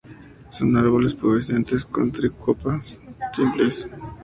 Son 0.49 0.75
árboles 0.77 1.13
pubescentes 1.13 1.85
con 1.85 2.11
tricomas 2.11 2.97
simples. 3.35 3.87